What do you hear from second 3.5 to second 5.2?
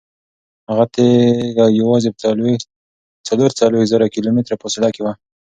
څلوېښت زره کیلومتره فاصله کې وه.